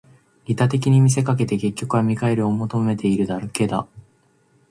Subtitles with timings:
[0.45, 3.85] 利他的に見せかけて、結局は見返りを求めているだけだ